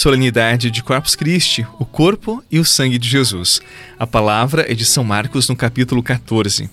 [0.00, 3.60] Solenidade de Corpus Christi, o corpo e o sangue de Jesus.
[3.98, 6.70] A palavra é de São Marcos no capítulo 14.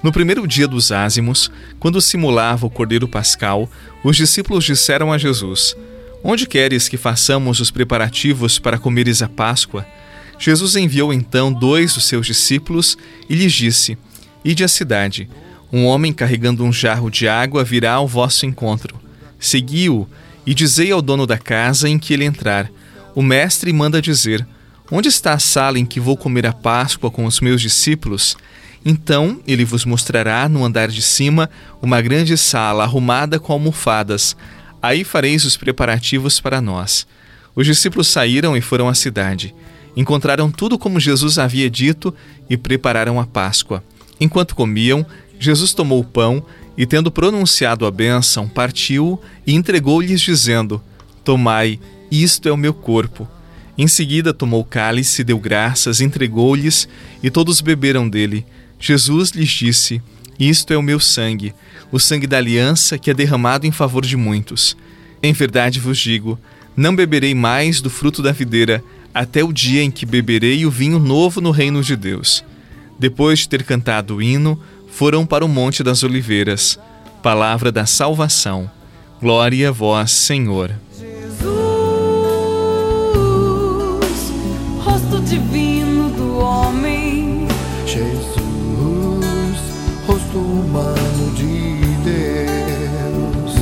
[0.00, 3.68] No primeiro dia dos ázimos, quando simulava o cordeiro pascal,
[4.04, 5.76] os discípulos disseram a Jesus:
[6.22, 9.84] Onde queres que façamos os preparativos para comeres a Páscoa?
[10.38, 12.96] Jesus enviou então dois dos seus discípulos
[13.28, 13.98] e lhes disse:
[14.44, 15.28] Ide à cidade.
[15.72, 19.00] Um homem carregando um jarro de água virá ao vosso encontro.
[19.36, 20.06] Segui-o
[20.46, 22.70] e dizei ao dono da casa em que ele entrar:
[23.14, 24.46] O mestre manda dizer:
[24.90, 28.36] Onde está a sala em que vou comer a Páscoa com os meus discípulos?
[28.84, 31.48] Então ele vos mostrará no andar de cima
[31.80, 34.36] uma grande sala arrumada com almofadas.
[34.82, 37.06] Aí fareis os preparativos para nós.
[37.54, 39.54] Os discípulos saíram e foram à cidade.
[39.96, 42.14] Encontraram tudo como Jesus havia dito
[42.50, 43.84] e prepararam a Páscoa.
[44.18, 45.06] Enquanto comiam,
[45.38, 46.44] Jesus tomou o pão
[46.76, 50.82] e, tendo pronunciado a bênção, partiu e entregou-lhes, dizendo:
[51.24, 51.78] Tomai,
[52.10, 53.28] isto é o meu corpo.
[53.76, 56.88] Em seguida tomou o cálice, deu graças, entregou-lhes,
[57.22, 58.44] e todos beberam dele.
[58.78, 60.02] Jesus lhes disse:
[60.38, 61.54] Isto é o meu sangue,
[61.90, 64.76] o sangue da aliança que é derramado em favor de muitos.
[65.22, 66.38] Em verdade vos digo:
[66.76, 68.82] não beberei mais do fruto da videira,
[69.14, 72.44] até o dia em que beberei o vinho novo no reino de Deus.
[72.98, 74.58] Depois de ter cantado o hino,
[74.92, 76.78] foram para o Monte das Oliveiras.
[77.22, 78.70] Palavra da salvação.
[79.20, 80.70] Glória a vós, Senhor.
[80.98, 81.48] Jesus,
[84.84, 87.48] rosto divino do homem.
[87.86, 88.36] Jesus,
[90.06, 93.54] rosto humano de Deus.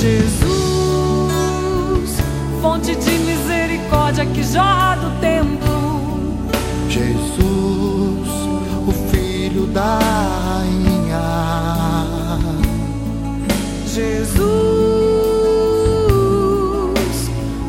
[0.00, 0.44] Jesus,
[2.60, 5.64] fonte de misericórdia que jorra do tempo.
[6.90, 7.43] Jesus,
[9.74, 11.20] da Rainha.
[13.86, 14.40] Jesus,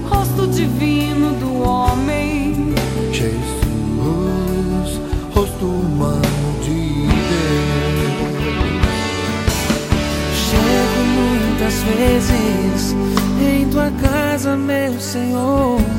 [0.08, 2.76] rosto divino do homem.
[3.12, 5.02] Jesus,
[5.34, 7.66] rosto humano de Deus.
[10.46, 12.96] Chego muitas vezes
[13.42, 15.95] em tua casa, meu Senhor.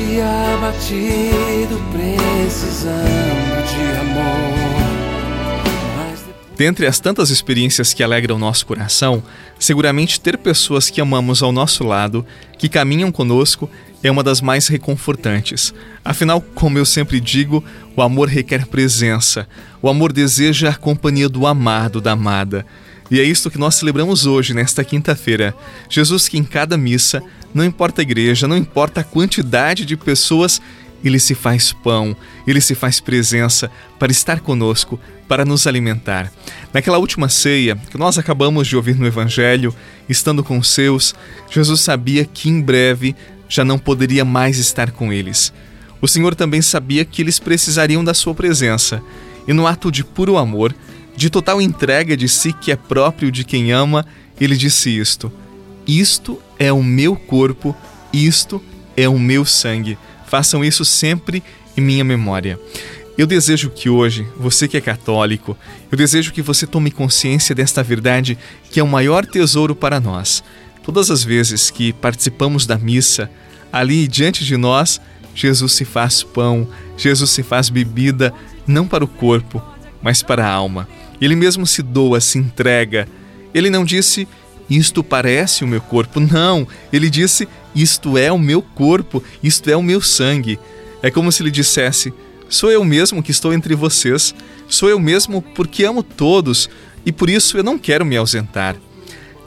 [0.00, 4.70] Triste, abatido, precisando de amor.
[6.56, 9.22] Dentre as tantas experiências que alegram nosso coração,
[9.58, 12.24] seguramente ter pessoas que amamos ao nosso lado,
[12.58, 13.70] que caminham conosco,
[14.02, 15.74] é uma das mais reconfortantes.
[16.04, 17.62] Afinal, como eu sempre digo,
[17.94, 19.46] o amor requer presença.
[19.82, 22.64] O amor deseja a companhia do amado, da amada.
[23.10, 25.54] E é isto que nós celebramos hoje, nesta quinta-feira.
[25.88, 27.22] Jesus que em cada missa,
[27.52, 30.60] não importa a igreja, não importa a quantidade de pessoas,
[31.02, 32.16] ele se faz pão,
[32.46, 36.30] ele se faz presença para estar conosco, para nos alimentar.
[36.72, 39.74] Naquela última ceia que nós acabamos de ouvir no Evangelho,
[40.08, 41.14] estando com os seus,
[41.50, 43.16] Jesus sabia que em breve
[43.48, 45.52] já não poderia mais estar com eles.
[46.00, 49.02] O Senhor também sabia que eles precisariam da sua presença,
[49.48, 50.74] e no ato de puro amor,
[51.16, 54.06] de total entrega de si que é próprio de quem ama,
[54.40, 55.32] ele disse isto:
[55.86, 57.76] Isto é o meu corpo,
[58.12, 58.62] isto
[58.96, 59.98] é o meu sangue.
[60.26, 61.42] Façam isso sempre
[61.76, 62.58] em minha memória.
[63.18, 65.56] Eu desejo que hoje, você que é católico,
[65.90, 68.38] eu desejo que você tome consciência desta verdade
[68.70, 70.42] que é o maior tesouro para nós.
[70.82, 73.30] Todas as vezes que participamos da missa,
[73.72, 75.00] ali diante de nós,
[75.34, 76.66] Jesus se faz pão,
[76.96, 78.32] Jesus se faz bebida,
[78.66, 79.62] não para o corpo,
[80.02, 80.88] mas para a alma.
[81.20, 83.06] Ele mesmo se doa, se entrega.
[83.52, 84.26] Ele não disse,
[84.68, 86.20] isto parece o meu corpo.
[86.20, 90.58] Não, ele disse, isto é o meu corpo, isto é o meu sangue.
[91.02, 92.12] É como se ele dissesse,
[92.48, 94.34] sou eu mesmo que estou entre vocês,
[94.68, 96.68] sou eu mesmo porque amo todos
[97.04, 98.76] e por isso eu não quero me ausentar.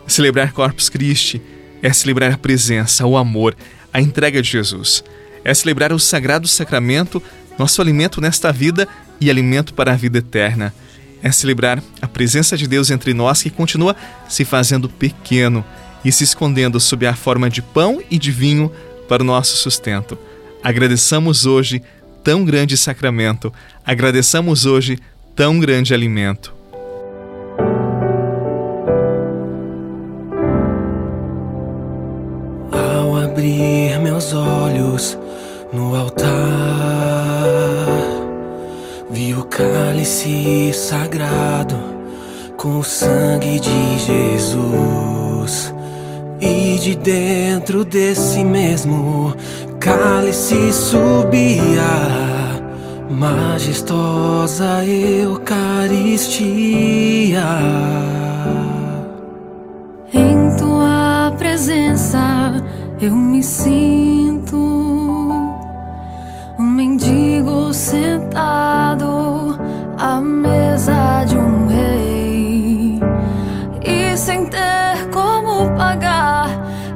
[0.08, 1.42] Celebrar Corpus Christi
[1.82, 3.56] é celebrar a presença, o amor,
[3.94, 5.04] a entrega de Jesus.
[5.44, 7.22] É celebrar o sagrado sacramento,
[7.58, 8.88] nosso alimento nesta vida
[9.20, 10.74] e alimento para a vida eterna
[11.24, 13.96] é celebrar a presença de Deus entre nós que continua
[14.28, 15.64] se fazendo pequeno
[16.04, 18.70] e se escondendo sob a forma de pão e de vinho
[19.08, 20.18] para o nosso sustento.
[20.62, 21.82] Agradeçamos hoje
[22.24, 23.54] tão grande sacramento,
[23.86, 24.98] agradeçamos hoje
[25.34, 26.54] tão grande alimento.
[32.72, 35.18] Ao abrir meus olhos
[35.72, 36.34] no altar,
[39.14, 41.76] vi o cálice sagrado
[42.58, 45.74] com o sangue de Jesus.
[46.42, 49.34] E de dentro desse mesmo
[49.80, 51.84] cálice subia
[53.10, 56.42] majestosa Eucaristia.
[60.12, 62.62] Em tua presença
[63.00, 64.23] eu me sinto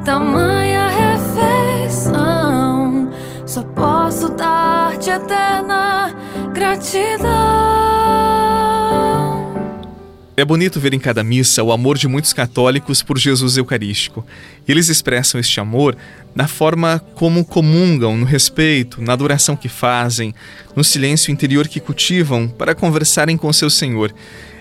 [0.07, 0.87] tamanha
[1.83, 3.11] refeição,
[3.45, 6.15] só posso dar-te eterna
[6.53, 7.27] gratidão.
[10.37, 14.25] É bonito ver em cada missa o amor de muitos católicos por Jesus Eucarístico.
[14.65, 15.97] Eles expressam este amor
[16.33, 20.33] na forma como comungam, no respeito, na adoração que fazem,
[20.73, 24.13] no silêncio interior que cultivam para conversarem com seu Senhor.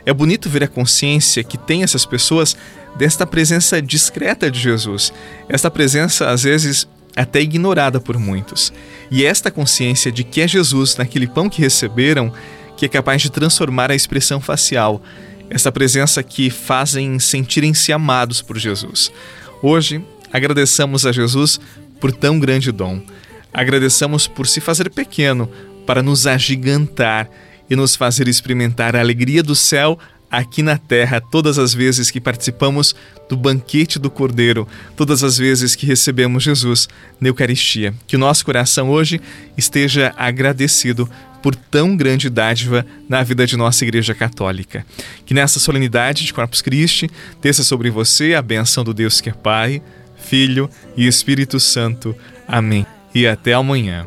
[0.07, 2.57] É bonito ver a consciência que tem essas pessoas
[2.97, 5.13] desta presença discreta de Jesus.
[5.49, 8.73] Esta presença, às vezes, até ignorada por muitos.
[9.11, 12.33] E esta consciência de que é Jesus naquele pão que receberam
[12.77, 15.03] que é capaz de transformar a expressão facial,
[15.49, 19.11] essa presença que fazem sentirem-se amados por Jesus.
[19.63, 21.59] Hoje, agradeçamos a Jesus
[21.99, 23.01] por tão grande dom.
[23.53, 25.51] Agradeçamos por se fazer pequeno
[25.87, 27.31] para nos agigantar
[27.69, 29.99] e nos fazer experimentar a alegria do céu
[30.31, 32.95] aqui na terra todas as vezes que participamos
[33.29, 34.67] do banquete do Cordeiro,
[34.97, 36.89] todas as vezes que recebemos Jesus
[37.21, 37.95] na Eucaristia.
[38.07, 39.21] Que o nosso coração hoje
[39.57, 41.09] esteja agradecido
[41.43, 44.85] por tão grande dádiva na vida de nossa Igreja Católica.
[45.25, 47.09] Que nessa solenidade de Corpus Christi
[47.41, 49.83] desça sobre você a benção do Deus que é Pai,
[50.17, 52.17] Filho e Espírito Santo.
[52.49, 52.85] Amém.
[53.15, 54.07] E até amanhã.